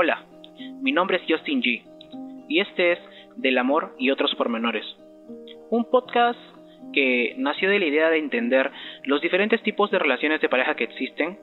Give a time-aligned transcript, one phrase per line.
[0.00, 0.22] Hola,
[0.80, 1.82] mi nombre es Justin G
[2.46, 3.00] y este es
[3.34, 4.86] Del Amor y otros pormenores,
[5.70, 6.38] un podcast
[6.92, 8.70] que nació de la idea de entender
[9.02, 11.40] los diferentes tipos de relaciones de pareja que existen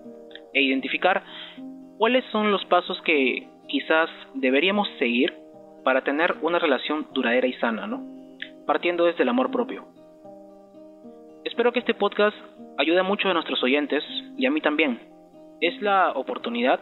[0.54, 1.22] e identificar
[1.98, 5.34] cuáles son los pasos que quizás deberíamos seguir
[5.84, 8.06] para tener una relación duradera y sana, ¿no?
[8.66, 9.86] Partiendo desde el amor propio.
[11.44, 12.38] Espero que este podcast
[12.78, 14.02] ayude a muchos de nuestros oyentes
[14.38, 15.02] y a mí también.
[15.59, 16.80] Es la oportunidad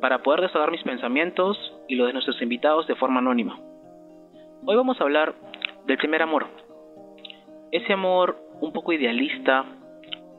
[0.00, 1.56] para poder desahogar mis pensamientos
[1.88, 3.58] y los de nuestros invitados de forma anónima.
[4.64, 5.34] Hoy vamos a hablar
[5.86, 6.46] del primer amor.
[7.70, 9.64] Ese amor un poco idealista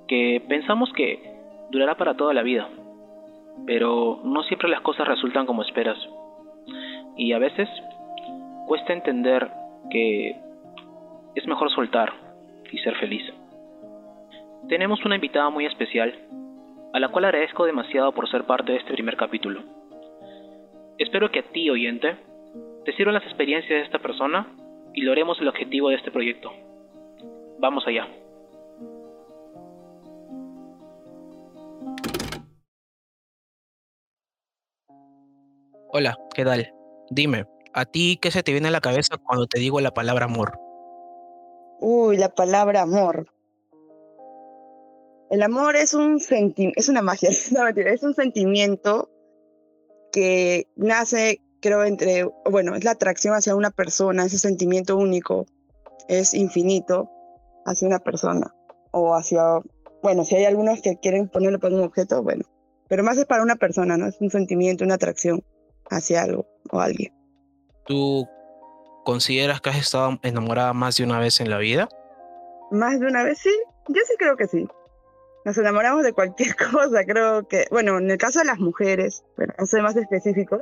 [0.08, 1.22] que pensamos que
[1.70, 2.70] durará para toda la vida,
[3.66, 5.98] pero no siempre las cosas resultan como esperas.
[7.16, 7.70] Y a veces
[8.68, 9.50] cuesta entender
[9.90, 10.36] que
[11.36, 12.14] es mejor soltar
[12.72, 13.24] y ser feliz.
[14.68, 16.14] Tenemos una invitada muy especial,
[16.94, 19.64] a la cual agradezco demasiado por ser parte de este primer capítulo.
[20.98, 22.18] Espero que a ti, oyente,
[22.86, 24.48] te sirvan las experiencias de esta persona
[24.94, 26.52] y logremos el objetivo de este proyecto.
[27.60, 28.08] Vamos allá.
[35.90, 36.72] Hola, ¿qué tal?
[37.10, 40.26] Dime, ¿a ti qué se te viene a la cabeza cuando te digo la palabra
[40.26, 40.60] amor?
[41.80, 43.28] Uy, la palabra amor.
[45.30, 46.22] El amor es un
[46.76, 49.10] es una magia, no mentira, es un sentimiento
[50.12, 55.46] que nace, creo, entre, bueno, es la atracción hacia una persona, ese sentimiento único,
[56.08, 57.10] es infinito
[57.66, 58.56] hacia una persona
[58.92, 59.60] o hacia,
[60.02, 62.46] bueno, si hay algunos que quieren ponerlo para un objeto, bueno,
[62.88, 64.08] pero más es para una persona, ¿no?
[64.08, 65.44] Es un sentimiento, una atracción
[65.90, 67.14] hacia algo o alguien.
[67.86, 68.26] ¿Tú
[69.04, 71.90] consideras que has estado enamorada más de una vez en la vida?
[72.72, 73.54] Más de una vez, sí.
[73.90, 74.68] Yo sí creo que sí
[75.48, 79.54] nos enamoramos de cualquier cosa, creo que, bueno, en el caso de las mujeres, pero
[79.58, 80.62] no soy más específico,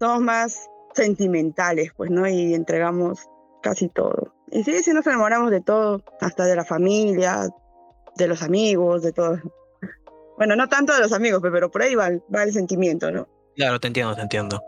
[0.00, 2.26] somos más sentimentales, pues, ¿no?
[2.26, 3.28] Y entregamos
[3.62, 4.32] casi todo.
[4.50, 7.46] Y sí, sí nos enamoramos de todo, hasta de la familia,
[8.16, 9.38] de los amigos, de todo.
[10.38, 13.28] Bueno, no tanto de los amigos, pero por ahí va, va el sentimiento, ¿no?
[13.54, 14.62] Claro, te entiendo, te entiendo.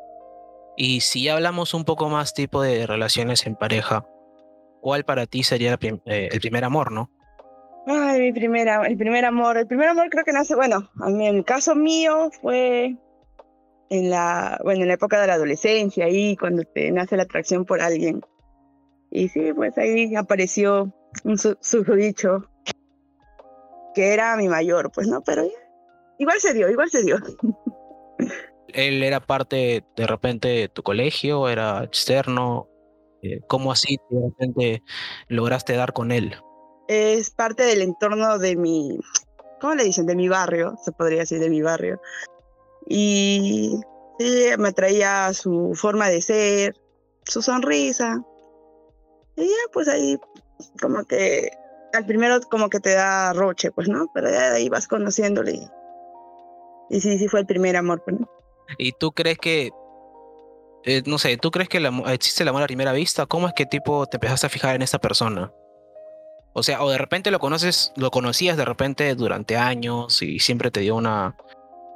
[0.77, 4.05] Y si hablamos un poco más tipo de relaciones en pareja,
[4.83, 7.11] ¿cuál para ti sería el, eh, el primer amor, no?
[7.87, 9.57] Ay, mi primera, el primer amor.
[9.57, 12.97] El primer amor creo que nace, bueno, a mí en el caso mío fue
[13.91, 17.65] en la, bueno, en la época de la adolescencia, ahí cuando te nace la atracción
[17.65, 18.23] por alguien.
[19.11, 21.37] Y sí, pues ahí apareció un
[21.99, 22.49] dicho
[23.95, 25.43] que era mi mayor, pues no, pero
[26.19, 27.17] igual se dio, igual se dio.
[28.69, 32.69] ¿Él era parte de repente de tu colegio, era externo?
[33.23, 34.83] Eh, ¿Cómo así de repente
[35.27, 36.37] lograste dar con él?
[36.91, 38.99] Es parte del entorno de mi,
[39.61, 40.07] ¿cómo le dicen?
[40.07, 42.01] De mi barrio, se podría decir, de mi barrio.
[42.89, 43.79] Y
[44.19, 46.75] sí, me traía su forma de ser,
[47.25, 48.21] su sonrisa.
[49.37, 50.19] Y ya, pues ahí,
[50.81, 51.53] como que,
[51.93, 54.11] al primero como que te da roche, pues, ¿no?
[54.13, 55.61] Pero ya de ahí vas conociéndole.
[56.91, 58.29] Y, sí, sí fue el primer amor, pues, ¿no?
[58.79, 59.71] ¿Y tú crees que
[60.83, 61.79] eh, no sé, ¿tú crees que
[62.09, 63.27] existe el amor a primera vista?
[63.27, 65.53] ¿Cómo es que tipo te empezaste a fijar en esa persona?
[66.53, 70.71] O sea, o de repente lo conoces, lo conocías de repente durante años y siempre
[70.71, 71.37] te dio una.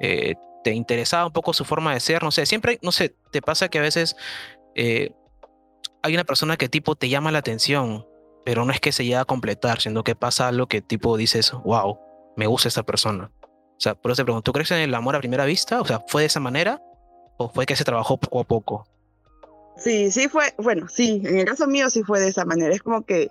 [0.01, 3.43] Eh, te interesaba un poco su forma de ser, no sé, siempre, no sé, te
[3.43, 4.17] pasa que a veces
[4.75, 5.13] eh,
[6.03, 8.07] hay una persona que tipo te llama la atención,
[8.45, 11.53] pero no es que se llegue a completar, sino que pasa algo que tipo dices,
[11.65, 11.99] wow,
[12.37, 13.31] me gusta esta persona.
[13.43, 15.81] O sea, por eso te pregunto, ¿tú crees en el amor a primera vista?
[15.81, 16.81] O sea, ¿fue de esa manera
[17.37, 18.87] o fue que se trabajó poco a poco?
[19.77, 22.73] Sí, sí fue, bueno, sí, en el caso mío sí fue de esa manera.
[22.75, 23.31] Es como que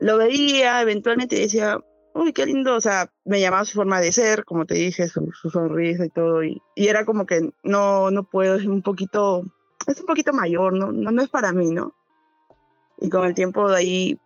[0.00, 1.78] lo veía eventualmente decía,
[2.14, 5.30] uy, qué lindo, o sea, me llamaba su forma de ser, como te dije, su,
[5.50, 9.44] sonrisa y todo, y, era como que no, no puedo, es un poquito,
[9.86, 10.92] es un poquito mayor, ¿no?
[10.92, 11.94] no, no es para mí, ¿no?
[12.98, 14.20] Y con el tiempo de ahí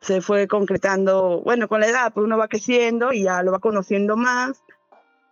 [0.00, 3.58] se fue concretando, bueno, con la edad, pues uno va creciendo y ya lo va
[3.60, 4.62] conociendo más,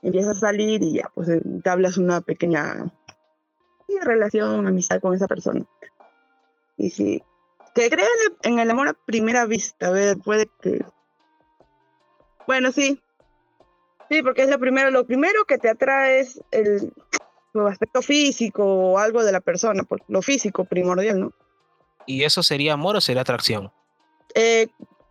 [0.02, 1.28] empieza a salir y ya, pues
[1.62, 2.92] te hablas una pequeña
[4.02, 5.64] relación, amistad con esa persona.
[6.76, 7.22] Y sí,
[7.76, 8.08] ¿Te crees
[8.42, 9.88] en el amor a primera vista?
[9.88, 10.82] A ver, puede que.
[12.46, 12.98] Bueno, sí.
[14.08, 14.90] Sí, porque es lo primero.
[14.90, 16.90] Lo primero que te atrae es el
[17.52, 21.32] su aspecto físico o algo de la persona, lo físico primordial, ¿no?
[22.06, 23.70] ¿Y eso sería amor o sería atracción?
[24.34, 24.68] Eh,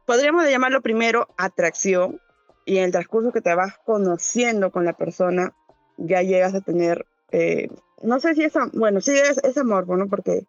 [0.07, 2.19] podríamos llamarlo primero atracción
[2.65, 5.53] y en el transcurso que te vas conociendo con la persona
[5.97, 7.69] ya llegas a tener, eh,
[8.01, 10.07] no sé si es, bueno, sí es, es amor, ¿no?
[10.07, 10.45] Porque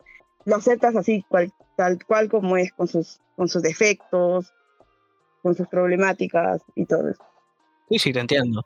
[0.47, 1.25] lo aceptas así,
[1.77, 4.55] tal cual como es, con sus, con sus defectos,
[5.43, 7.25] con sus problemáticas y todo eso.
[7.91, 8.65] Sí, sí, te entiendo.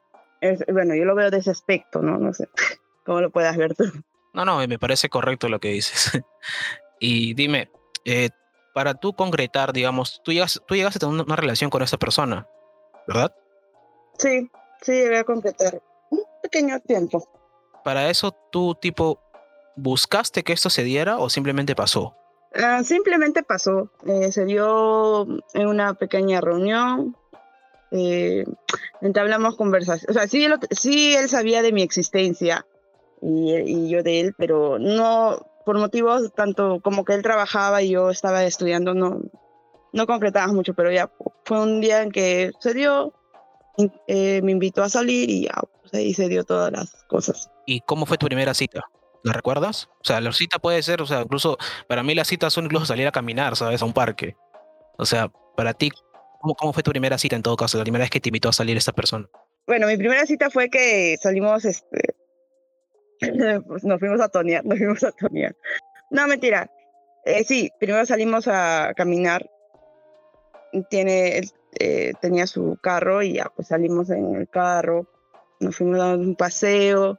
[0.73, 2.19] bueno, yo lo veo de ese aspecto, ¿no?
[2.19, 2.49] No sé.
[3.05, 3.85] cómo lo puedas ver tú.
[4.32, 6.12] No, no, me parece correcto lo que dices.
[7.00, 7.71] y dime,
[8.05, 8.29] eh,
[8.75, 12.47] para tú concretar, digamos, tú llegas, tú llegaste a tener una relación con esa persona,
[13.09, 13.35] ¿verdad?
[14.19, 14.50] Sí,
[14.82, 17.27] sí, llegué a concretar un pequeño tiempo.
[17.82, 19.19] Para eso, tú, tipo,
[19.81, 22.17] ¿buscaste que esto se diera o simplemente pasó?
[22.55, 23.91] Ah, simplemente pasó.
[24.06, 27.17] Eh, se dio en una pequeña reunión.
[27.93, 28.44] Eh,
[29.00, 30.11] entablamos conversación.
[30.11, 32.67] O sea, sí él, sí él sabía de mi existencia
[33.21, 37.91] y, y, yo de él, pero no por motivos tanto como que él trabajaba y
[37.91, 39.21] yo estaba estudiando, no,
[39.93, 41.11] no concretábamos mucho, pero ya
[41.44, 43.12] fue un día en que se dio,
[44.06, 47.50] eh, me invitó a salir y ya, pues ahí se dio todas las cosas.
[47.67, 48.85] ¿Y cómo fue tu primera cita?
[49.22, 49.90] ¿La recuerdas?
[50.00, 51.58] O sea, la cita puede ser, o sea, incluso
[51.88, 53.82] para mí las citas son incluso salir a caminar, ¿sabes?
[53.82, 54.37] A un parque.
[54.96, 55.90] O sea, para ti,
[56.40, 57.76] ¿cómo, fue tu primera cita en todo caso?
[57.76, 59.28] La primera vez que te invitó a salir esta persona.
[59.67, 62.14] Bueno, mi primera cita fue que salimos, este,
[63.67, 65.55] pues nos fuimos a tonear, nos fuimos a tonear.
[66.11, 66.70] No, mentira.
[67.25, 69.49] Eh, sí, primero salimos a caminar.
[70.88, 71.43] Tiene,
[71.78, 75.06] eh, tenía su carro y ya, pues salimos en el carro.
[75.58, 77.19] Nos fuimos a un paseo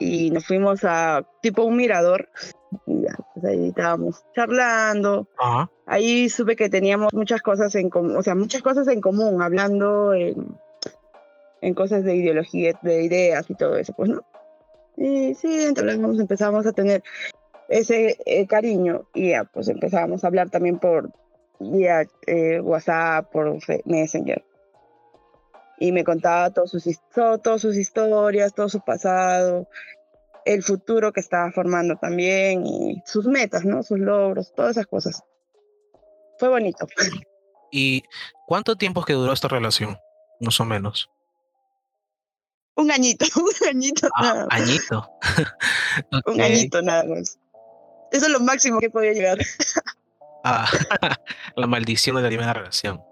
[0.00, 2.28] y nos fuimos a tipo un mirador
[2.86, 5.28] y ya, pues ahí estábamos charlando.
[5.38, 5.70] Ajá.
[5.86, 10.14] Ahí supe que teníamos muchas cosas en común, o sea, muchas cosas en común, hablando
[10.14, 10.56] en,
[11.60, 14.24] en cosas de ideología, de ideas y todo eso, pues, ¿no?
[14.96, 17.02] Y sí, entonces empezamos a tener
[17.68, 21.10] ese eh, cariño y ya, pues empezábamos a hablar también por
[21.58, 24.42] vía eh, WhatsApp, por Messenger.
[25.80, 29.66] Y me contaba todos sus, todas sus historias, todo su pasado,
[30.44, 33.82] el futuro que estaba formando también y sus metas, ¿no?
[33.82, 35.22] Sus logros, todas esas cosas.
[36.38, 36.86] Fue bonito.
[37.72, 38.02] ¿Y
[38.46, 39.96] cuánto tiempo es que duró esta relación?
[40.40, 41.10] Más o menos.
[42.76, 44.60] Un añito, un añito Ah, nada más.
[44.60, 45.10] añito.
[46.26, 47.38] Un añito nada más.
[48.12, 49.38] Eso es lo máximo que podía llegar.
[50.44, 50.66] Ah,
[51.56, 53.02] la maldición de la primera relación.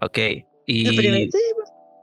[0.00, 0.18] Ok.
[0.66, 1.30] Y sí.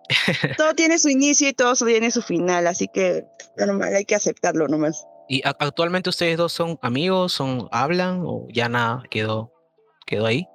[0.57, 3.25] todo tiene su inicio y todo tiene su final, así que
[3.57, 5.05] normal, hay que aceptarlo nomás.
[5.29, 9.51] ¿Y actualmente ustedes dos son amigos, son hablan o ya nada quedó
[10.05, 10.47] quedó ahí?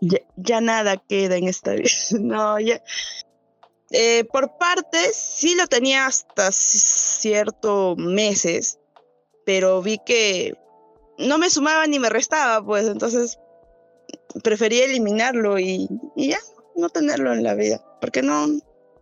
[0.00, 1.88] Ya, ya nada queda en esta vida.
[2.20, 2.82] No, ya.
[3.90, 6.78] Eh, por partes, sí lo tenía hasta ci-
[7.20, 8.78] cierto meses,
[9.44, 10.54] pero vi que
[11.18, 13.38] no me sumaba ni me restaba, pues entonces
[14.42, 16.38] preferí eliminarlo y, y ya,
[16.74, 18.48] no tenerlo en la vida, porque no,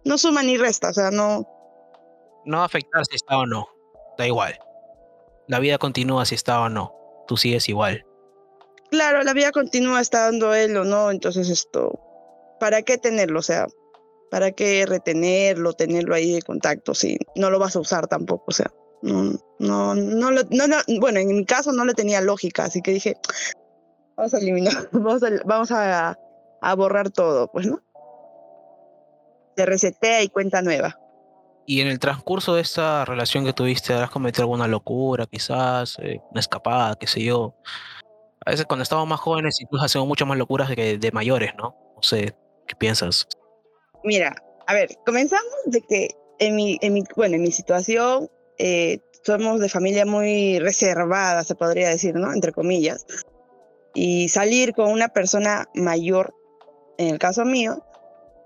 [0.05, 1.47] no suma ni resta, o sea, no,
[2.45, 3.67] No va a afectar si está o no.
[4.19, 4.59] Da igual.
[5.49, 6.93] La vida continúa si está o no.
[7.27, 8.05] Tú sigues igual.
[8.91, 11.99] claro, la vida continúa estando él o no, entonces esto,
[12.61, 13.41] ¿para qué tenerlo?
[13.41, 13.67] O sea,
[14.31, 18.45] ¿para qué retenerlo, tenerlo ahí de contacto si no lo vas a usar tampoco?
[18.49, 18.71] O sea,
[19.03, 22.83] no, no, no, lo- no, no, bueno, en mi caso no le tenía lógica, así
[22.83, 23.17] que dije,
[24.17, 26.19] vamos a eliminar, vamos a, vamos a,
[26.61, 27.81] a borrar todo, pues, ¿no?
[29.57, 30.99] Se resetea y cuenta nueva.
[31.67, 35.97] Y en el transcurso de esta relación que tuviste, ¿has cometido alguna locura, quizás?
[36.01, 37.55] eh, una escapada, qué sé yo.
[38.45, 41.53] A veces cuando estamos más jóvenes, incluso hacemos muchas más locuras de, que de mayores,
[41.57, 41.75] ¿no?
[41.97, 42.37] No sé,
[42.67, 43.27] ¿qué piensas?
[44.03, 44.35] Mira,
[44.67, 49.61] a ver, comenzamos de que en mi, en mi, bueno, en mi situación eh, somos
[49.61, 52.33] de familia muy reservada, se podría decir, ¿no?
[52.33, 53.07] Entre comillas.
[53.95, 56.35] Y salir con una persona mayor,
[56.99, 57.83] en el caso mío,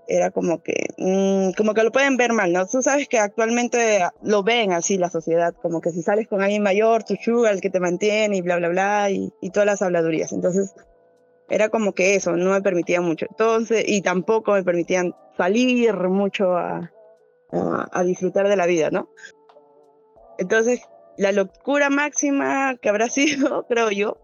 [0.09, 2.65] era como que, mm, como que lo pueden ver mal, ¿no?
[2.65, 6.63] Tú sabes que actualmente lo ven así la sociedad, como que si sales con alguien
[6.63, 10.33] mayor, tu sugar, el que te mantiene y bla, bla, bla, y, todas las habladurías.
[10.33, 10.73] Entonces,
[11.47, 13.27] era como que eso, no me permitía mucho.
[13.29, 16.91] Entonces, y tampoco me permitían salir mucho a,
[17.51, 19.09] a, a disfrutar de la vida, ¿no?
[20.39, 20.81] Entonces,
[21.17, 24.17] la locura máxima que habrá sido, creo yo,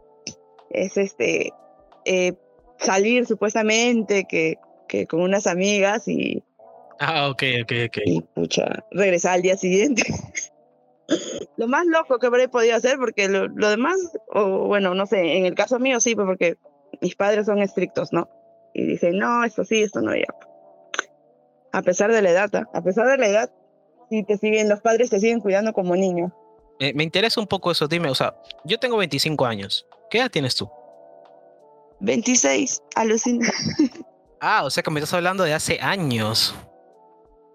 [0.71, 1.53] es este
[2.05, 2.33] eh,
[2.79, 6.43] salir supuestamente que, que con unas amigas y,
[6.99, 7.97] Ah, ok, ok, ok.
[8.05, 10.03] y pucha, regresar al día siguiente.
[11.57, 13.97] lo más loco que habré podido hacer, porque lo, lo demás,
[14.33, 16.55] o bueno, no sé, en el caso mío sí, pues porque
[17.01, 18.29] mis padres son estrictos, ¿no?
[18.73, 20.25] Y dicen, no, esto sí, esto no, ya.
[21.71, 22.69] A pesar de la edad, ¿ah?
[22.73, 23.51] a pesar de la edad,
[24.09, 26.33] sí te siguen, los padres te siguen cuidando como niño.
[26.79, 29.85] Eh, me interesa un poco eso, dime, o sea, yo tengo 25 años.
[30.09, 30.69] ¿Qué edad tienes tú?
[32.01, 33.49] 26, alucina.
[34.47, 36.53] Ah, o sea que me estás hablando de hace años.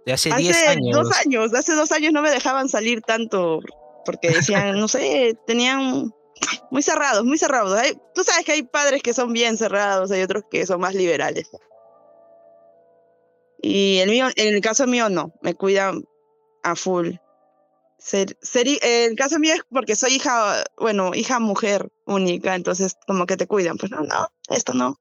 [0.05, 0.97] De hace 10 Hace años.
[0.97, 3.61] dos años, hace dos años no me dejaban salir tanto
[4.05, 6.13] porque decían, no sé, tenían
[6.73, 7.79] muy cerrados, muy cerrados.
[7.79, 10.95] Hay- tú sabes que hay padres que son bien cerrados, hay otros que son más
[10.97, 11.49] liberales.
[13.63, 16.03] Y el mío, en el caso mío no, me cuidan
[16.63, 17.13] a full.
[17.99, 23.27] Ser, ser, el caso mío es porque soy hija, bueno, hija mujer única, entonces como
[23.27, 24.99] que te cuidan, pues no, no, esto no.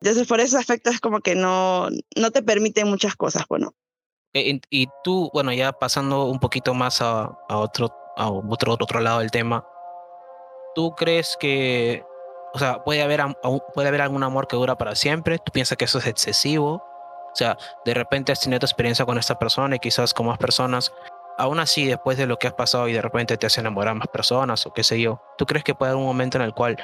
[0.00, 3.74] Entonces por ese aspecto es como que no, no te permiten muchas cosas, bueno.
[4.34, 9.20] Eh, y, tú, bueno, ya pasando un poquito más a, otro, a otro, otro lado
[9.20, 9.66] del tema,
[10.74, 12.04] ¿tú crees que,
[12.52, 13.22] o sea, puede haber,
[13.74, 15.38] puede haber algún amor que dura para siempre?
[15.38, 16.74] ¿Tú piensas que eso es excesivo?
[16.74, 20.38] O sea, de repente has tenido tu experiencia con esta persona y quizás con más
[20.38, 20.92] personas,
[21.38, 24.08] aún así, después de lo que has pasado y de repente te hace enamorar más
[24.08, 26.76] personas o qué sé yo, ¿tú crees que puede haber un momento en el cual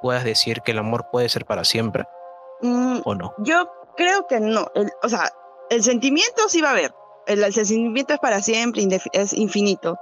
[0.00, 2.04] puedas decir que el amor puede ser para siempre?
[2.60, 3.34] Mm, ¿O no?
[3.38, 4.66] Yo creo que no.
[5.02, 5.32] o sea,
[5.70, 6.94] el sentimiento sí va a haber.
[7.26, 9.98] El, sentimiento es para siempre, es infinito.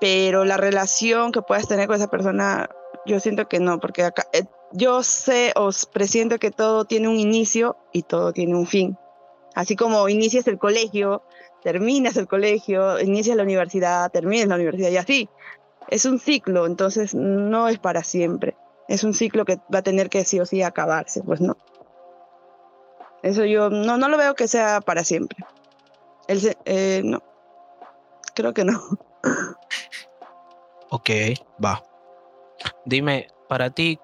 [0.00, 2.68] Pero la relación que puedas tener con esa persona,
[3.06, 7.20] yo siento que no, porque acá, eh, yo sé o presiento que todo tiene un
[7.20, 8.98] inicio y todo tiene un fin.
[9.54, 11.22] Así como inicias el colegio,
[11.62, 15.28] terminas el colegio, inicias la universidad, terminas la universidad y así.
[15.88, 18.56] Es un ciclo, entonces no es para siempre.
[18.88, 21.56] Es un ciclo que va a tener que sí o sí acabarse, pues no.
[23.22, 25.38] Eso yo no, no lo veo que sea para siempre.
[26.28, 27.22] El, eh, no,
[28.34, 28.80] creo que no.
[30.94, 31.08] Ok,
[31.64, 31.82] va.
[32.84, 33.98] Dime, para ti,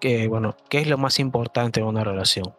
[0.00, 2.52] ¿qué, bueno, ¿qué es lo más importante en una relación?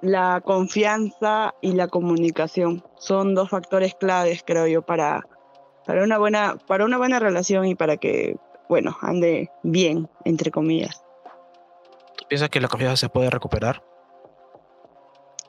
[0.00, 5.26] la confianza y la comunicación son dos factores claves, creo yo, para,
[5.86, 8.36] para, una, buena, para una buena relación y para que,
[8.68, 11.02] bueno, ande bien, entre comillas.
[12.16, 13.82] ¿Tú piensas que la confianza se puede recuperar?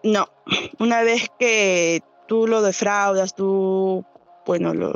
[0.03, 0.27] No,
[0.79, 4.05] una vez que tú lo defraudas, tú,
[4.45, 4.93] bueno, lo,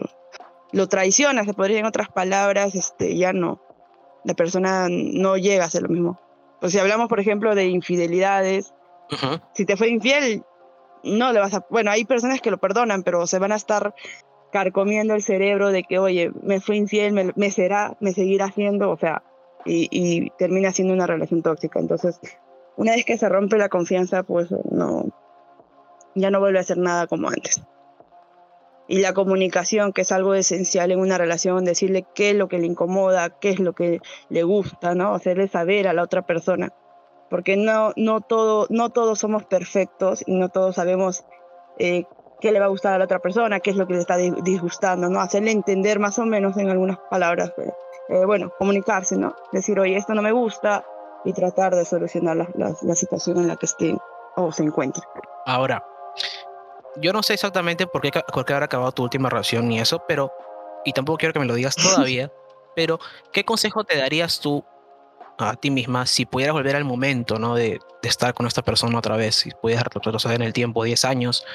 [0.71, 3.61] lo traicionas, se podría en otras palabras, este, ya no.
[4.23, 6.19] La persona no llega a ser lo mismo.
[6.61, 8.73] O si hablamos, por ejemplo, de infidelidades,
[9.53, 10.43] si te fue infiel,
[11.03, 11.65] no le vas a...
[11.69, 13.95] Bueno, hay personas que lo perdonan, pero se van a estar
[14.51, 18.97] carcomiendo el cerebro de que, oye, me fue infiel, me, será, me seguirá haciendo, o
[18.97, 19.23] sea,
[19.65, 21.79] y, termina siendo una relación tóxica.
[21.79, 22.19] Entonces,
[22.77, 25.05] una vez que se rompe la confianza, pues no,
[26.15, 27.61] ya no vuelve a ser nada como antes.
[28.87, 32.59] Y la comunicación, que es algo esencial en una relación, decirle qué es lo que
[32.59, 35.13] le incomoda, qué es lo que le gusta, ¿no?
[35.13, 36.73] Hacerle saber a la otra persona
[37.31, 41.23] porque no, no, todo, no todos somos perfectos y no todos sabemos
[41.79, 42.03] eh,
[42.41, 44.17] qué le va a gustar a la otra persona, qué es lo que le está
[44.17, 45.21] disgustando, ¿no?
[45.21, 47.53] Hacerle entender más o menos en algunas palabras,
[48.09, 49.35] eh, bueno, comunicarse, ¿no?
[49.53, 50.83] Decir, oye, esto no me gusta
[51.23, 52.47] y tratar de solucionar la,
[52.81, 53.95] la, situación en la que esté
[54.35, 55.03] o se encuentre.
[55.45, 55.85] Ahora,
[56.97, 60.03] yo no sé exactamente por qué, por qué habrá acabado tu última relación ni eso,
[60.07, 60.31] pero,
[60.83, 62.31] y tampoco quiero que me lo digas todavía,
[62.75, 62.99] pero
[63.31, 64.65] ¿qué consejo te darías tú
[65.37, 67.55] a ti misma si pudieras volver al momento, ¿no?
[67.55, 71.45] De, estar con esta persona otra vez, si pudieras retroceder en el tiempo 10 años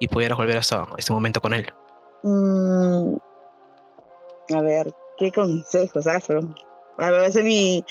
[0.00, 0.60] y pudieras volver a
[0.98, 1.72] este momento con él.
[2.22, 3.14] Mm,
[4.54, 6.44] a ver, ¿qué consejos haces?
[6.98, 7.84] A ver, ese es mi,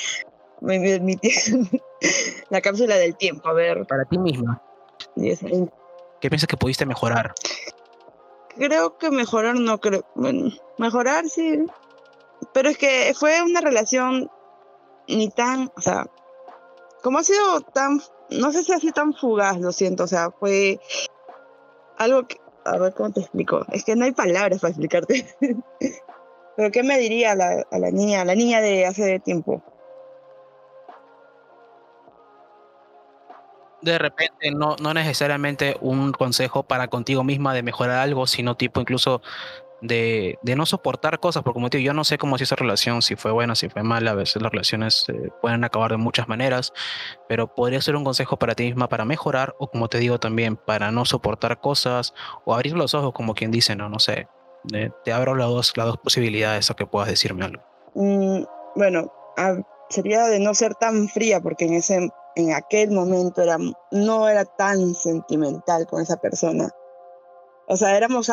[0.61, 1.17] mi,
[2.49, 3.85] la cápsula del tiempo, a ver.
[3.85, 4.61] Para ti misma.
[5.15, 7.33] ¿Qué piensas que pudiste mejorar?
[8.55, 10.03] Creo que mejorar no creo.
[10.15, 11.65] Bueno, mejorar sí.
[12.53, 14.29] Pero es que fue una relación
[15.07, 16.07] ni tan, o sea,
[17.03, 20.31] como ha sido tan, no sé si ha sido tan fugaz, lo siento, o sea,
[20.31, 20.79] fue
[21.99, 25.27] algo que, a ver cómo te explico, es que no hay palabras para explicarte.
[26.57, 29.63] Pero ¿qué me diría a la, a la niña, a la niña de hace tiempo?
[33.81, 38.81] de repente no, no necesariamente un consejo para contigo misma de mejorar algo, sino tipo
[38.81, 39.21] incluso
[39.81, 43.01] de, no soportar cosas, porque como te digo, yo no sé cómo es esa relación,
[43.01, 46.27] si fue buena, si fue mala, a veces las relaciones eh, pueden acabar de muchas
[46.27, 46.73] maneras,
[47.27, 50.57] pero podría ser un consejo para ti misma para mejorar, o como te digo también,
[50.57, 52.13] para no soportar cosas,
[52.45, 54.27] o abrir los ojos, como quien dice, no, no sé,
[55.03, 57.63] te abro las dos, las dos posibilidades a que puedas decirme algo.
[57.95, 58.43] Mm,
[58.75, 59.11] bueno,
[59.89, 63.57] sería de no ser tan fría, porque en, ese, en aquel momento era,
[63.91, 66.69] no era tan sentimental con esa persona.
[67.67, 68.29] O sea, éramos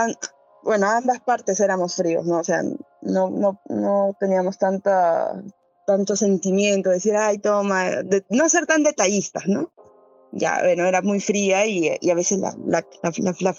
[0.67, 2.41] bueno, ambas partes éramos fríos, ¿no?
[2.41, 2.61] O sea,
[3.03, 5.41] no, no, no teníamos tanta,
[5.87, 7.85] tanto sentimiento, decir, ay, toma,
[8.31, 9.73] no ser tan detallistas, ¿no?
[10.33, 12.85] Ya, bueno, era muy fría y, y a veces la, la,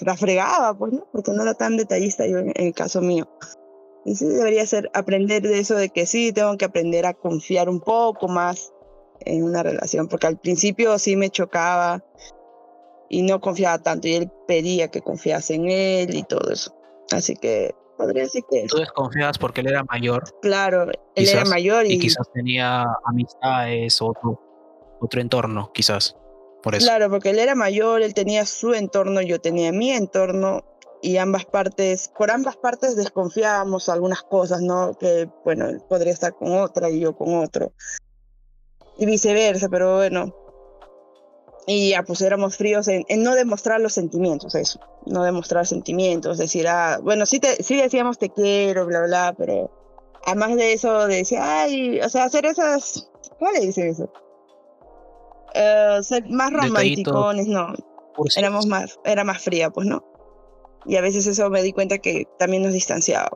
[0.01, 1.07] la, fregaba, pues, ¿no?
[1.13, 3.25] Porque no era tan detallista yo en, el caso mío.
[4.03, 7.69] Y sí, debería ser aprender de eso de que sí, tengo que aprender a confiar
[7.69, 8.73] un poco más
[9.21, 12.03] en una relación, porque al principio sí me chocaba
[13.09, 16.76] y no confiaba tanto y él pedía que confiase en él y todo eso.
[17.11, 18.65] Así que podría decir que...
[18.67, 20.23] Tú desconfiabas porque él era mayor.
[20.41, 20.83] Claro,
[21.15, 21.93] él era mayor y...
[21.93, 21.99] y...
[21.99, 24.41] quizás tenía amistades o otro,
[24.99, 26.15] otro entorno, quizás.
[26.63, 26.87] Por eso.
[26.87, 30.63] Claro, porque él era mayor, él tenía su entorno, yo tenía mi entorno
[31.01, 34.93] y ambas partes, por ambas partes desconfiábamos algunas cosas, ¿no?
[34.95, 37.71] Que, bueno, él podría estar con otra y yo con otro.
[38.97, 40.33] Y viceversa, pero bueno.
[41.69, 44.79] Y ya, pues éramos fríos en, en no demostrar los sentimientos, eso.
[45.05, 49.69] No demostrar sentimientos, decir, ah, bueno, sí, te, sí decíamos te quiero, bla, bla, pero
[50.25, 54.09] además de eso, decía, ay, o sea, hacer esas, ¿cómo le dicen eso?
[55.53, 57.73] Eh, ser más romanticones, no.
[58.37, 60.05] Éramos más, era más fría, pues, ¿no?
[60.85, 63.29] Y a veces eso me di cuenta que también nos distanciaba.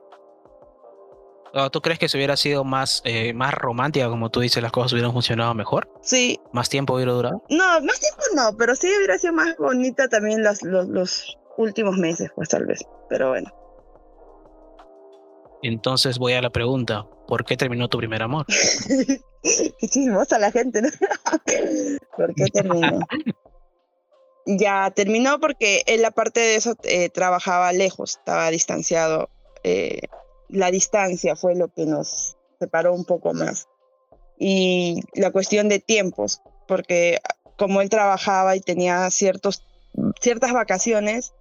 [1.54, 4.72] Ah, ¿Tú crees que si hubiera sido más, eh, más romántica, como tú dices, las
[4.72, 5.90] cosas hubieran funcionado mejor?
[6.02, 7.44] Sí, ¿Más tiempo hubiera durado?
[7.50, 11.98] no, más tiempo no, pero sí hubiera sido más bonita también los, los, los últimos
[11.98, 12.80] meses, pues tal vez.
[13.10, 13.52] Pero bueno.
[15.64, 18.46] Entonces voy a la pregunta, ¿por qué terminó tu primer amor?
[19.44, 20.90] Qué chismosa la gente, ¿no?
[22.18, 23.00] ¿Por qué terminó?
[24.46, 29.30] Ya terminó porque él, aparte de eso, eh, trabajaba lejos, estaba distanciado.
[29.64, 30.02] eh,
[30.52, 33.68] la distancia fue lo que nos separó un poco más.
[34.38, 37.20] Y la cuestión de tiempos, porque
[37.58, 39.64] como él trabajaba y tenía ciertos,
[40.20, 41.34] ciertas vacaciones,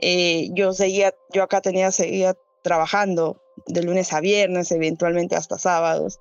[0.00, 6.20] eh, yo seguía, yo acá tenía, seguía trabajando de lunes a viernes, eventualmente hasta sábados,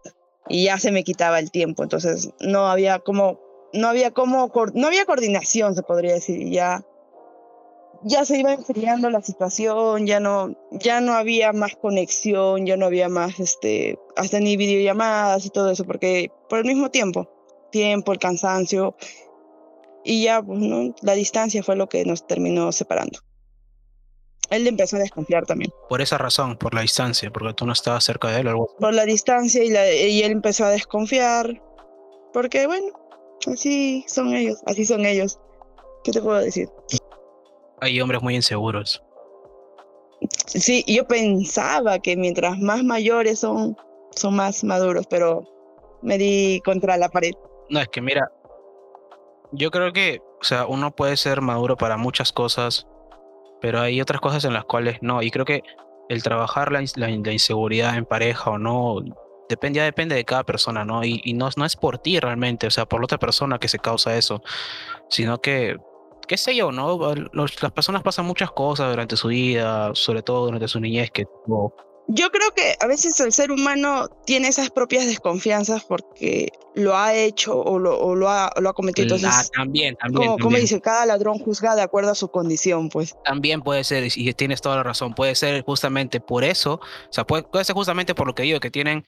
[0.50, 3.40] y ya se me quitaba el tiempo, entonces no había como,
[3.74, 6.86] no había como, no había coordinación, se podría decir, ya,
[8.04, 12.86] ya se iba enfriando la situación, ya no, ya no había más conexión, ya no
[12.86, 17.30] había más, este, hasta ni videollamadas y todo eso, porque por el mismo tiempo,
[17.72, 18.96] tiempo, el cansancio,
[20.04, 20.94] y ya, pues, ¿no?
[21.02, 23.20] la distancia fue lo que nos terminó separando.
[24.50, 25.72] Él empezó a desconfiar también.
[25.90, 28.94] Por esa razón, por la distancia, porque tú no estabas cerca de él algo por
[28.94, 31.62] la distancia y, la- y él empezó a desconfiar.
[32.32, 32.88] Porque bueno,
[33.52, 35.38] así son ellos, así son ellos.
[36.06, 36.70] ¿Qué te puedo decir?
[37.82, 39.04] Hay hombres muy inseguros.
[40.48, 43.78] Sí, yo pensaba que mientras más mayores son,
[44.16, 45.44] son más maduros, pero
[46.02, 47.34] me di contra la pared.
[47.70, 48.32] No, es que mira,
[49.52, 52.88] yo creo que, o sea, uno puede ser maduro para muchas cosas,
[53.62, 55.22] pero hay otras cosas en las cuales no.
[55.22, 55.62] Y creo que
[56.10, 58.96] el trabajar la, la in- la inseguridad en pareja o no,
[59.50, 61.04] depende, ya depende de cada persona, ¿no?
[61.04, 63.68] Y, y no, no es por ti realmente, o sea, por la otra persona que
[63.68, 64.42] se causa eso,
[65.10, 65.78] sino que,
[66.28, 66.98] qué sé yo, ¿no?
[67.32, 71.26] Los- las personas pasan muchas cosas durante su vida, sobre todo durante su niñez, que
[72.10, 77.14] Yo creo que a veces el ser humano tiene esas propias desconfianzas porque lo ha
[77.14, 79.18] hecho o lo, o lo, ha, o lo ha cometido.
[79.26, 80.62] ah, también, también, como, también.
[80.62, 83.16] dice, cada ladrón juzga de acuerdo a su condición, pues.
[83.26, 87.12] También puede ser, y y tienes toda la razón, puede ser justamente por eso, o
[87.12, 89.06] sea, puede, puede ser justamente por lo que digo, que tienen,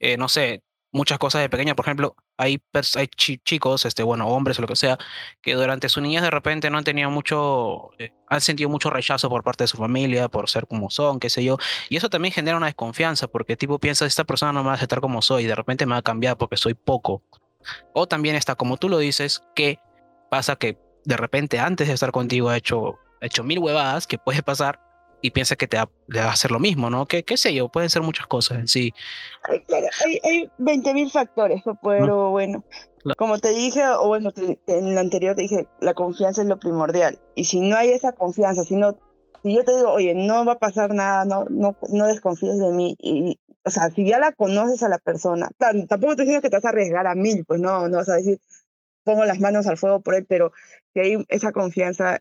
[0.00, 2.60] eh, no sé, muchas cosas de pequeña, por ejemplo, hay,
[2.96, 4.98] hay chi- chicos, este, bueno, hombres o lo que sea,
[5.40, 9.28] que durante su niñez de repente no han tenido mucho, eh, han sentido mucho rechazo
[9.30, 11.56] por parte de su familia, por ser como son, qué sé yo,
[11.88, 14.76] y eso también genera una desconfianza, porque tipo piensa, esta persona no me va a
[14.76, 17.22] aceptar como soy, de repente me va a cambiar porque soy poco,
[17.94, 19.78] o también está, como tú lo dices, que
[20.30, 24.18] pasa que de repente antes de estar contigo ha hecho, ha hecho mil huevadas que
[24.18, 24.80] puede pasar
[25.22, 27.06] y piensa que te va, va a hacer lo mismo, ¿no?
[27.06, 28.92] Que qué sé yo, pueden ser muchas cosas en sí.
[29.44, 32.64] Ay, claro, hay, hay 20.000 factores, pero bueno,
[33.02, 33.16] Claro.
[33.16, 36.58] como te dije, o bueno, te- en el anterior te dije, la confianza es lo
[36.58, 37.18] primordial.
[37.34, 38.96] Y si no hay esa confianza, si, no,
[39.42, 42.70] si yo te digo, oye, no va a pasar nada, no, no, no desconfíes de
[42.70, 46.40] mí, y, o sea, si ya la conoces a la persona, claro, tampoco te digo
[46.40, 48.38] que te vas a arriesgar a mil, pues no, no vas a decir,
[49.04, 50.52] pongo las manos al fuego por él, pero
[50.94, 52.20] si hay esa confianza,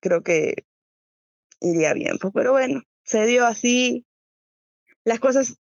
[0.00, 0.64] creo que
[1.62, 4.04] iría bien, pues, pero bueno, se dio así,
[5.04, 5.58] las cosas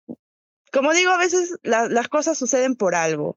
[0.72, 3.36] como digo, a veces la- las cosas suceden por algo.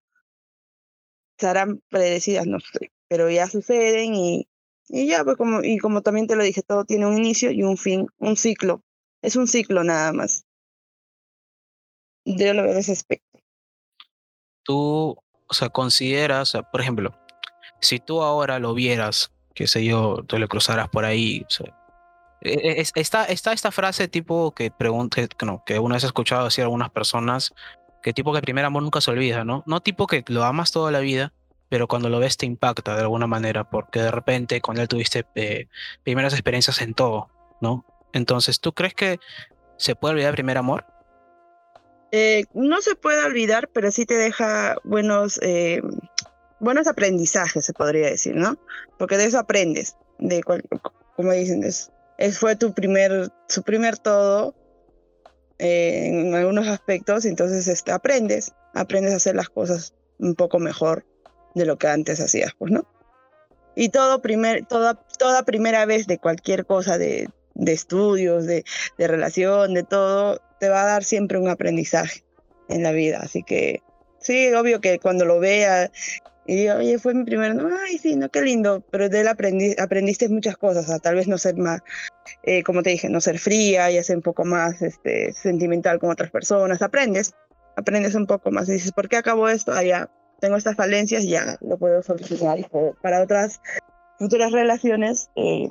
[1.39, 4.47] Serán predecidas, no sé, pero ya suceden y,
[4.87, 7.63] y ya, pues como, y como también te lo dije, todo tiene un inicio y
[7.63, 8.83] un fin, un ciclo.
[9.21, 10.45] Es un ciclo nada más.
[12.25, 13.39] Yo lo veo de ese aspecto.
[14.63, 17.17] Tú, o sea, consideras, o sea, por ejemplo,
[17.81, 21.82] si tú ahora lo vieras, qué sé yo, tú le cruzaras por ahí, o sea,
[22.43, 26.03] e- e- es- está, está esta frase tipo que pregunte, que no, que una vez
[26.03, 27.53] he escuchado decir algunas personas,
[28.01, 29.63] que tipo que el primer amor nunca se olvida, ¿no?
[29.65, 31.33] No tipo que lo amas toda la vida,
[31.69, 35.25] pero cuando lo ves te impacta de alguna manera, porque de repente con él tuviste
[35.35, 35.67] eh,
[36.03, 37.29] primeras experiencias en todo,
[37.61, 37.85] ¿no?
[38.11, 39.19] Entonces, ¿tú crees que
[39.77, 40.85] se puede olvidar el primer amor?
[42.11, 45.81] Eh, no se puede olvidar, pero sí te deja buenos, eh,
[46.59, 48.55] buenos aprendizajes, se podría decir, ¿no?
[48.99, 50.63] Porque de eso aprendes, de cual-
[51.17, 51.63] dicen,
[52.17, 54.55] es- fue tu primer, su primer todo
[55.59, 61.05] eh, en algunos aspectos, entonces este, aprendes, aprendes a hacer las cosas un poco mejor
[61.55, 62.87] de lo que antes hacías, pues, ¿no?
[63.75, 68.65] Y todo primer, toda, toda primera vez de cualquier cosa, de, de estudios, de,
[68.97, 72.23] de relación, de todo, te va a dar siempre un aprendizaje
[72.69, 73.19] en la vida.
[73.21, 73.81] Así que
[74.19, 75.91] sí, obvio que cuando lo vea
[76.45, 79.27] y diga, oye, fue mi primero, no, ay, sí, no, qué lindo, pero de él
[79.27, 81.81] aprendi aprendiste muchas cosas, o tal vez no ser más,
[82.43, 86.11] eh, como te dije, no ser fría y ser un poco más este, sentimental con
[86.11, 87.33] otras personas, aprendes,
[87.77, 89.71] aprendes un poco más y dices, ¿por qué acabo esto?
[89.73, 92.59] Ah, ya, tengo estas falencias, ya lo puedo solucionar
[93.01, 93.61] para otras
[94.19, 95.69] futuras relaciones eh,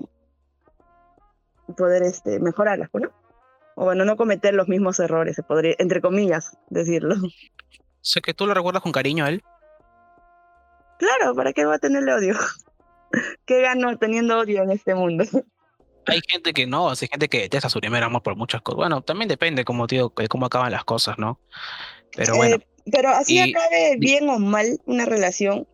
[1.77, 3.11] poder este, mejorarlas, ¿no?
[3.75, 7.17] O bueno, no cometer los mismos errores, se podría, entre comillas, decirlo.
[8.01, 9.43] Sé que tú lo recuerdas con cariño a él.
[11.03, 12.37] Claro, ¿para qué va a tenerle odio?
[13.45, 15.25] ¿Qué gano teniendo odio en este mundo?
[16.07, 18.77] Hay gente que no, hay gente que detesta su primer amor por muchas cosas.
[18.77, 21.38] Bueno, también depende, como digo, de cómo acaban las cosas, ¿no?
[22.17, 22.57] Pero bueno.
[22.57, 25.69] Eh, pero así acabe bien o mal una relación,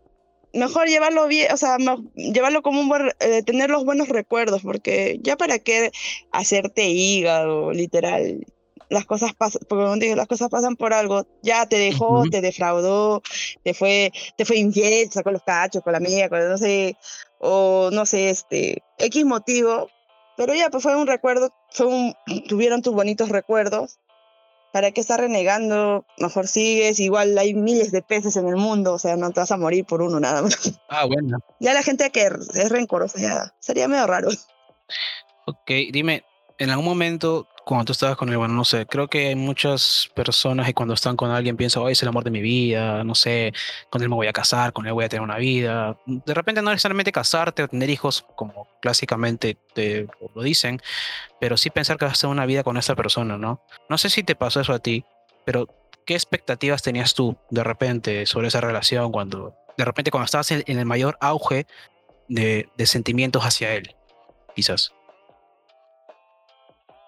[0.52, 1.78] mejor llevarlo bien, o sea,
[2.14, 5.92] llevarlo como un buen, eh, tener los buenos recuerdos, porque ya para qué
[6.30, 8.44] hacerte hígado, literal.
[8.90, 11.26] Las cosas pasan, porque como digo, las cosas pasan por algo.
[11.42, 13.22] Ya te dejó, te defraudó,
[13.62, 16.96] te fue, te fue infiel, sacó los cachos con la mía, con no sé,
[17.38, 19.88] o no sé, este, X motivo.
[20.36, 22.14] Pero ya, pues fue un recuerdo, fue un,
[22.48, 23.98] tuvieron tus bonitos recuerdos
[24.72, 26.04] ¿Para qué estar renegando?
[26.18, 29.50] Mejor sigues, igual hay miles de peces en el mundo, o sea, no te vas
[29.50, 30.78] a morir por uno nada más.
[30.88, 31.38] Ah, bueno.
[31.58, 34.28] Ya la gente que es rencorosa, ya sería medio raro.
[35.46, 36.24] Ok, dime,
[36.58, 40.10] en algún momento, cuando tú estabas con él, bueno, no sé, creo que hay muchas
[40.14, 43.14] personas que cuando están con alguien piensan, hoy es el amor de mi vida, no
[43.14, 43.52] sé,
[43.90, 45.98] con él me voy a casar, con él voy a tener una vida.
[46.06, 50.80] De repente no necesariamente casarte o tener hijos, como clásicamente te lo dicen,
[51.40, 53.60] pero sí pensar que vas a hacer una vida con esa persona, ¿no?
[53.90, 55.04] No sé si te pasó eso a ti,
[55.44, 55.68] pero
[56.06, 60.62] ¿qué expectativas tenías tú de repente sobre esa relación cuando, de repente cuando estabas en,
[60.66, 61.66] el mayor auge
[62.28, 63.94] de, de sentimientos hacia él,
[64.56, 64.94] quizás?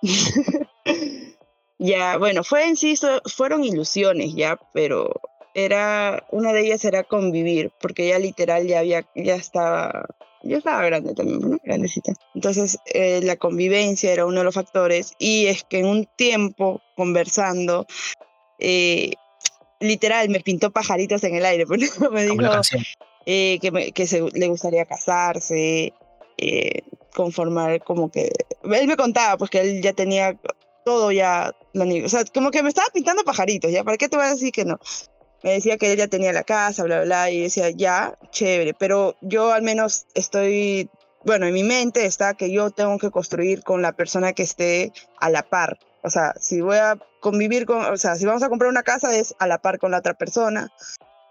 [1.78, 2.94] ya, bueno, fue en sí,
[3.26, 5.20] fueron ilusiones ya, pero
[5.54, 10.06] era, una de ellas era convivir, porque ya literal ya había, ya estaba,
[10.42, 11.58] ya estaba grande también, ¿no?
[11.64, 12.12] Grandecita.
[12.34, 16.80] Entonces, eh, la convivencia era uno de los factores, y es que en un tiempo,
[16.96, 17.86] conversando,
[18.58, 19.12] eh,
[19.80, 22.60] literal, me pintó pajaritos en el aire, porque me dijo
[23.26, 25.92] eh, que, que se, le gustaría casarse,
[26.38, 26.82] eh,
[27.14, 28.30] conformar como que...
[28.64, 30.38] Él me contaba pues que él ya tenía
[30.84, 33.84] todo ya, o sea, como que me estaba pintando pajaritos, ¿ya?
[33.84, 34.78] ¿Para qué te voy a decir que no?
[35.42, 38.74] Me decía que él ya tenía la casa, bla, bla, bla, y decía, ya, chévere,
[38.74, 40.90] pero yo al menos estoy,
[41.24, 44.92] bueno, en mi mente está que yo tengo que construir con la persona que esté
[45.18, 45.78] a la par.
[46.02, 49.14] O sea, si voy a convivir con, o sea, si vamos a comprar una casa
[49.14, 50.70] es a la par con la otra persona.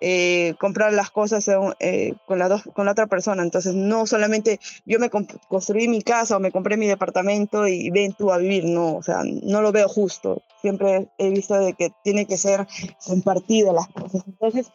[0.01, 3.43] Eh, comprar las cosas eh, con, la dos, con la otra persona.
[3.43, 8.13] Entonces, no solamente yo me construí mi casa o me compré mi departamento y ven
[8.13, 10.41] tú a vivir, no, o sea, no lo veo justo.
[10.61, 12.65] Siempre he visto de que tiene que ser
[13.05, 14.23] compartido las cosas.
[14.25, 14.71] Entonces,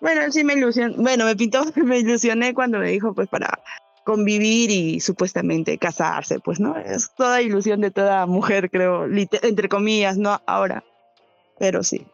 [0.00, 3.60] bueno, sí me ilusioné, bueno, me pintó, me ilusioné cuando me dijo, pues, para
[4.04, 6.76] convivir y supuestamente casarse, pues, ¿no?
[6.76, 9.04] Es toda ilusión de toda mujer, creo,
[9.42, 10.40] entre comillas, ¿no?
[10.46, 10.84] Ahora,
[11.58, 12.06] pero sí.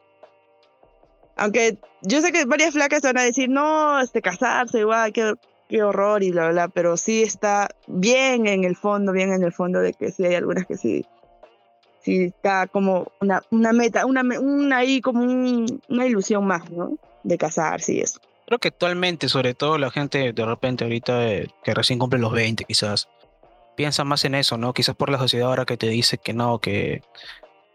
[1.43, 5.35] Aunque yo sé que varias flacas van a decir, no, este, casarse, igual, qué,
[5.69, 9.53] qué horror y bla, bla, pero sí está bien en el fondo, bien en el
[9.53, 11.05] fondo de que sí hay algunas que sí,
[12.01, 16.97] sí está como una, una meta, una, una ahí como una ilusión más, ¿no?
[17.25, 18.21] De casarse y eso.
[18.47, 22.31] Creo que actualmente, sobre todo la gente de repente ahorita eh, que recién cumple los
[22.31, 23.09] 20 quizás,
[23.75, 24.75] piensa más en eso, ¿no?
[24.75, 27.03] Quizás por la sociedad ahora que te dice que no, que,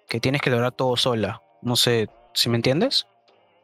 [0.07, 1.41] que tienes que lograr todo sola.
[1.61, 3.07] No sé, si me entiendes?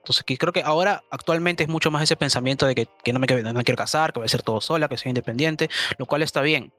[0.03, 3.77] Entonces creo que ahora actualmente es mucho más ese pensamiento de que, no, me, quiero
[3.77, 6.73] casar, que voy a ser todo sola, que soy independiente, lo cual está bien.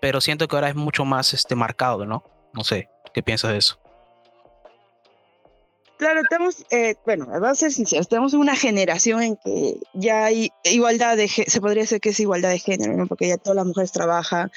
[0.00, 2.24] Pero siento que ahora es mucho más este, marcado, ¿no?
[2.54, 3.78] No sé, ¿qué piensas de eso?
[5.98, 10.50] Claro, estamos, eh, bueno, vamos a ser sinceros, tenemos una generación en que ya hay
[10.64, 13.06] igualdad de se podría decir que es igualdad de género, ¿no?
[13.06, 14.50] Porque ya todas las mujeres trabajan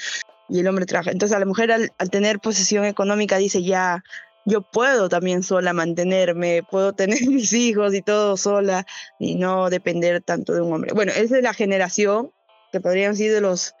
[0.48, 1.10] y el hombre trabaja.
[1.10, 4.02] Entonces a la mujer al, al tener posesión económica dice ya,
[4.48, 8.86] yo puedo también sola mantenerme, puedo tener mis hijos y todo sola
[9.18, 10.92] y no depender tanto de un hombre.
[10.94, 12.32] Bueno, esa es la generación
[12.72, 13.74] que podrían ser de los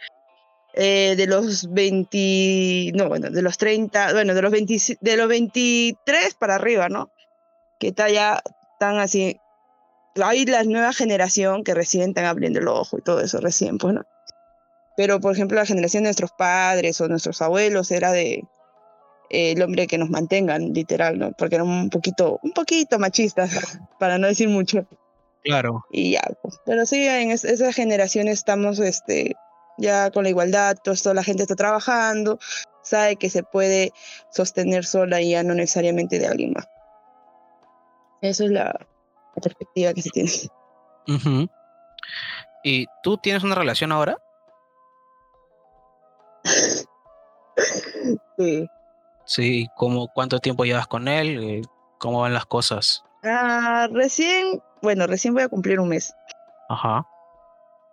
[0.74, 5.26] eh, de los 20, no, bueno, de los 30, bueno, de los 20, de los
[5.26, 7.10] 23 para arriba, ¿no?
[7.80, 8.42] Que está ya
[8.78, 9.40] tan así.
[10.22, 13.94] Hay la nueva generación que recién están abriendo el ojo y todo eso recién, pues,
[13.94, 14.04] ¿no?
[14.96, 18.44] Pero, por ejemplo, la generación de nuestros padres o nuestros abuelos era de
[19.30, 21.32] el hombre que nos mantengan, literal, ¿no?
[21.32, 23.50] Porque eran un poquito, un poquito machistas,
[23.98, 24.86] para no decir mucho.
[25.44, 25.84] Claro.
[25.90, 26.58] Y ya, pues.
[26.64, 29.36] Pero sí, en esa generación estamos, este,
[29.78, 32.38] ya con la igualdad, todo esto, la gente está trabajando,
[32.82, 33.92] sabe que se puede
[34.30, 36.66] sostener sola y ya no necesariamente de alguien más.
[38.20, 40.30] Esa es la, la perspectiva que se tiene.
[42.64, 44.16] ¿Y tú tienes una relación ahora?
[48.38, 48.68] Sí.
[49.28, 51.38] Sí, ¿cómo, ¿cuánto tiempo llevas con él?
[51.44, 51.62] Eh,
[51.98, 53.04] ¿Cómo van las cosas?
[53.22, 56.14] Ah, recién, bueno, recién voy a cumplir un mes.
[56.70, 57.06] Ajá.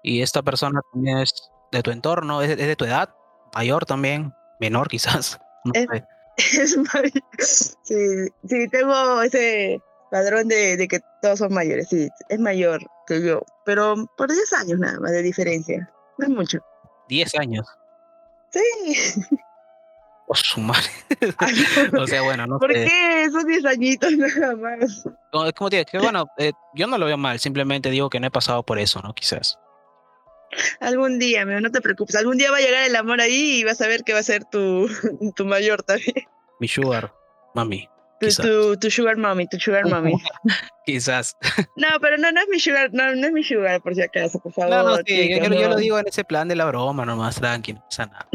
[0.02, 2.42] ¿Y esta persona también es de tu entorno?
[2.42, 3.10] ¿Es, es de tu edad?
[3.54, 4.34] ¿Mayor también?
[4.60, 5.38] ¿Menor quizás?
[5.66, 6.06] No Es- sé.
[6.62, 12.40] Es may- sí, sí, tengo ese padrón de, de que todos son mayores, sí, es
[12.40, 16.60] mayor que yo, pero por 10 años nada más de diferencia, no es mucho.
[17.10, 17.66] 10 años.
[18.52, 18.62] Sí,
[20.28, 20.90] Oh, su madre.
[22.00, 22.86] o sea, bueno, no ¿por sé.
[22.86, 23.30] qué?
[23.32, 25.04] Son 10 añitos nada más.
[25.34, 28.10] No, es como te digo, que bueno, eh, yo no lo veo mal, simplemente digo
[28.10, 29.14] que no he pasado por eso, ¿no?
[29.14, 29.58] Quizás.
[30.80, 33.64] Algún día, amigo, no te preocupes, algún día va a llegar el amor ahí y
[33.64, 34.88] vas a ver que va a ser tu,
[35.36, 36.14] tu mayor también.
[36.60, 37.14] Mi sugar,
[37.54, 37.90] mami,
[38.22, 40.14] Tu, tu, tu sugar mommy, tu sugar mommy.
[40.86, 41.36] quizás.
[41.76, 44.40] No, pero no, no es mi sugar, no, no es mi sugar, por si acaso,
[44.40, 44.72] por favor.
[44.74, 45.76] No, no, sí, yo, yo- lo no.
[45.76, 48.28] digo en ese plan de la broma nomás, tranquilo, o sea, nada.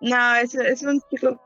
[0.00, 1.40] No, es, es un chico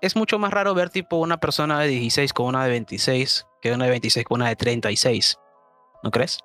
[0.00, 3.72] Es mucho más raro ver tipo una persona de 16 con una de 26 que
[3.72, 5.38] una de 26 con una de 36,
[6.02, 6.38] ¿no crees?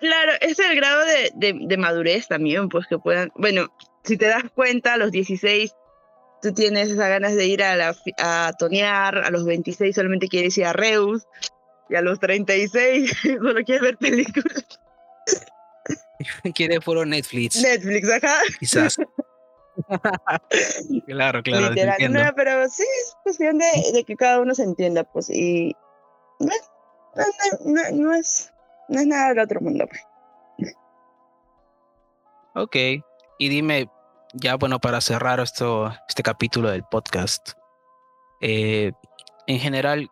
[0.00, 3.68] Claro, es el grado de, de, de madurez también, pues que puedan, bueno,
[4.04, 5.74] si te das cuenta, a los 16
[6.42, 10.56] tú tienes esas ganas de ir a, la, a tonear, a los 26 solamente quieres
[10.58, 11.26] ir a Reus,
[11.88, 14.64] y a los 36 solo quieres ver películas.
[16.54, 18.38] Quiere puro Netflix, Netflix, ajá.
[18.58, 18.96] quizás.
[21.06, 22.12] claro, claro, te literal.
[22.12, 25.76] No, pero sí es cuestión de, de que cada uno se entienda, pues, y
[26.38, 28.52] no, es,
[28.88, 29.86] no es nada del otro mundo.
[29.86, 30.02] pues.
[32.54, 32.76] Ok,
[33.38, 33.90] y dime,
[34.32, 37.52] ya bueno, para cerrar esto, este capítulo del podcast,
[38.40, 38.92] eh,
[39.46, 40.08] en general,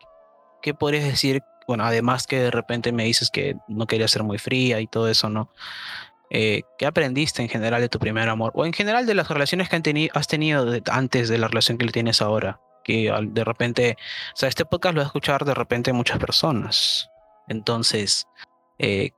[0.63, 1.43] ¿qué podrías decir?
[1.67, 5.09] Bueno, además que de repente me dices que no querías ser muy fría y todo
[5.09, 5.49] eso, ¿no?
[6.37, 8.51] Eh, ¿Qué aprendiste en general de tu primer amor?
[8.57, 9.77] O en general de las relaciones que
[10.13, 12.61] has tenido antes de la relación que tienes ahora.
[12.83, 13.97] Que de repente,
[14.33, 17.09] o sea, este podcast lo va a escuchar de repente muchas personas.
[17.47, 18.27] Entonces,
[18.81, 19.11] eh,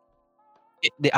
[0.82, 1.10] eh,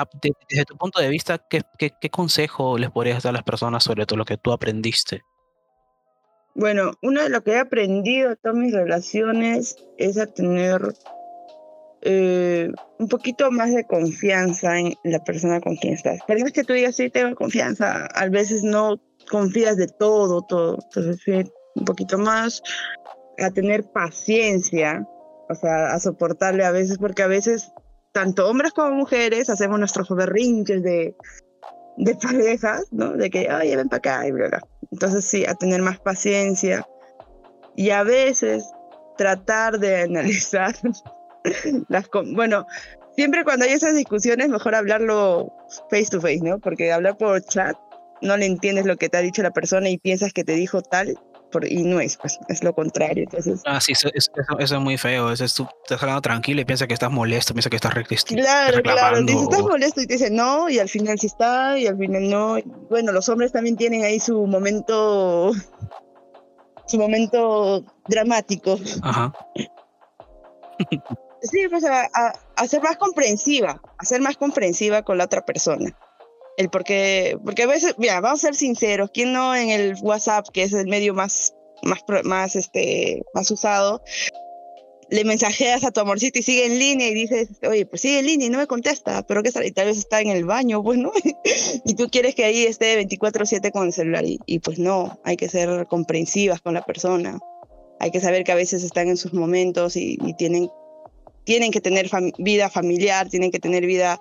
[0.49, 3.83] desde tu punto de vista, ¿qué, qué, qué consejo les podrías dar a las personas
[3.83, 5.25] sobre todo lo que tú aprendiste?
[6.55, 10.95] Bueno, uno de lo que he aprendido de todas mis relaciones es a tener
[12.03, 16.19] eh, un poquito más de confianza en la persona con quien estás.
[16.29, 20.79] Más que tú digas, sí, tengo confianza, a veces no confías de todo, todo.
[20.85, 22.63] Entonces, sí, un poquito más
[23.39, 25.07] a tener paciencia,
[25.49, 27.73] o sea, a soportarle a veces, porque a veces,
[28.13, 31.17] tanto hombres como mujeres, hacemos nuestros berrinches de,
[31.97, 33.13] de parejas, ¿no?
[33.13, 34.61] De que, oye, ven para acá y bla, bla.
[34.91, 36.87] Entonces sí, a tener más paciencia
[37.77, 38.65] y a veces
[39.17, 40.75] tratar de analizar
[41.89, 42.09] las...
[42.35, 42.67] Bueno,
[43.17, 45.53] siempre cuando hay esas discusiones mejor hablarlo
[45.91, 46.59] face to face, ¿no?
[46.59, 47.77] Porque hablar por chat
[48.23, 50.83] no le entiendes lo que te ha dicho la persona y piensas que te dijo
[50.83, 51.19] tal
[51.53, 53.23] por, y no es, pues es lo contrario.
[53.25, 55.33] Entonces, Ah, sí, eso, eso- eso- es muy feo.
[55.33, 58.05] Eso es tú estás hablando tranquilo y piensas que estás molesto, piensas que estás re-
[58.11, 59.33] este, claro, claro, reclamando.
[59.33, 62.29] dice, estás molesto y te dice no y al final sí está y al final
[62.29, 62.57] no.
[62.91, 65.53] Bueno, los hombres también tienen ahí su momento,
[66.87, 68.79] su momento dramático.
[69.03, 69.33] Ajá.
[71.43, 75.45] Sí, pues a, a- a ser más comprensiva, a ser más comprensiva con la otra
[75.45, 75.97] persona.
[76.57, 80.47] El porque, porque a veces, mira, vamos a ser sinceros, ¿quién no en el WhatsApp,
[80.53, 84.03] que es el medio más, más, más, este, más usado,
[85.11, 88.27] le mensajeas a tu amorcito y sigue en línea y dices, oye, pues sigue en
[88.27, 91.13] línea y no me contesta, pero que tal vez está en el baño, pues, ¿no?
[91.85, 95.37] y tú quieres que ahí esté 24/7 con el celular y, y pues no, hay
[95.37, 97.39] que ser comprensivas con la persona.
[98.01, 100.69] Hay que saber que a veces están en sus momentos y, y tienen
[101.49, 104.21] tienen que tener fam- vida familiar, tienen que tener vida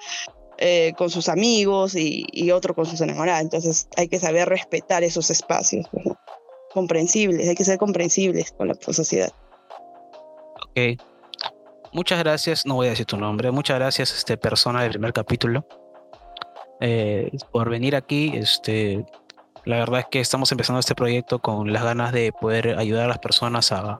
[0.59, 3.41] eh, con sus amigos y, y otro con sus enamoradas.
[3.41, 6.17] Entonces hay que saber respetar esos espacios, ¿no?
[6.73, 9.29] comprensibles, hay que ser comprensibles con la sociedad.
[10.69, 11.01] Ok.
[11.91, 15.67] Muchas gracias, no voy a decir tu nombre, muchas gracias, este, persona del primer capítulo,
[16.79, 18.31] eh, por venir aquí.
[18.35, 19.03] Este,
[19.65, 23.07] la verdad es que estamos empezando este proyecto con las ganas de poder ayudar a
[23.09, 23.99] las personas a,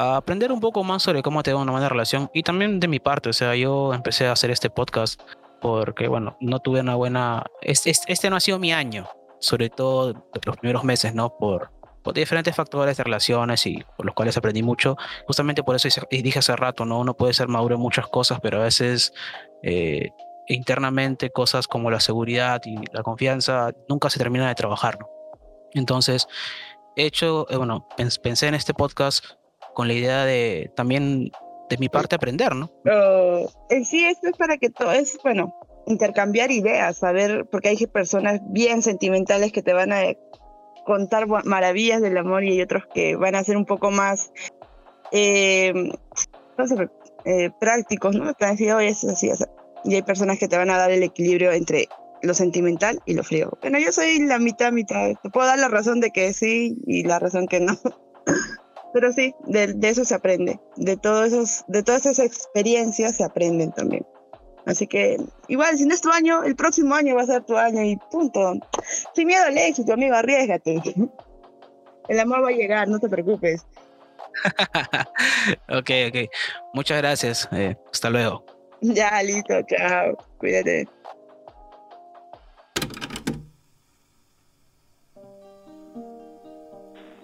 [0.00, 3.28] aprender un poco más sobre cómo tener una buena relación y también de mi parte,
[3.28, 5.20] o sea, yo empecé a hacer este podcast
[5.60, 9.06] porque, bueno, no tuve una buena, este, este- no ha sido mi año,
[9.40, 11.36] sobre todo los primeros meses, ¿no?
[11.36, 11.70] Por,
[12.02, 14.96] por diferentes factores de relaciones y por los cuales aprendí mucho.
[15.26, 16.98] Justamente por eso dije hace rato, ¿no?
[17.00, 19.12] Uno puede ser maduro en muchas cosas, pero a veces
[19.62, 20.08] eh,
[20.48, 24.98] internamente cosas como la seguridad y la confianza nunca se termina de trabajar.
[24.98, 25.06] ¿no?
[25.74, 26.26] Entonces,
[26.96, 27.86] he hecho, eh, bueno,
[28.22, 29.24] pensé en este podcast
[29.74, 31.30] con la idea de también
[31.68, 32.70] de mi parte aprender, ¿no?
[33.70, 35.54] en sí, esto es para que todo, es, bueno,
[35.86, 40.02] intercambiar ideas, saber, porque hay personas bien sentimentales que te van a
[40.84, 44.32] contar maravillas del amor y hay otros que van a ser un poco más
[45.12, 45.72] eh,
[46.58, 46.90] no
[47.24, 48.32] eh, prácticos, ¿no?
[48.34, 49.30] Te decir, oye, es así,
[49.84, 51.88] y hay personas que te van a dar el equilibrio entre
[52.22, 53.50] lo sentimental y lo frío.
[53.62, 55.12] Bueno, yo soy la mitad, mitad.
[55.22, 57.78] Te puedo dar la razón de que sí y la razón que no.
[58.92, 60.58] Pero sí, de, eso se aprende.
[60.76, 64.04] De, todos esos, de todas esas experiencias se aprenden también.
[64.66, 65.16] Así que
[65.48, 67.96] igual, si no es tu año, el próximo año va a ser tu año y
[68.10, 68.54] punto.
[69.14, 70.82] Sin miedo al éxito, amigo, arriesgate.
[72.08, 73.64] El amor va a llegar, no te preocupes.
[75.68, 76.30] ok, ok.
[76.74, 77.48] Muchas gracias.
[77.52, 78.44] Eh, hasta luego.
[78.80, 80.16] Ya, listo, chao.
[80.38, 80.88] Cuídate.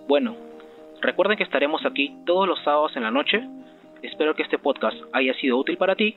[0.07, 0.37] Bueno,
[1.01, 3.47] recuerden que estaremos aquí todos los sábados en la noche.
[4.03, 6.17] Espero que este podcast haya sido útil para ti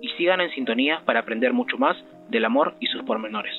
[0.00, 1.96] y sigan en sintonía para aprender mucho más
[2.28, 3.54] del amor y sus pormenores.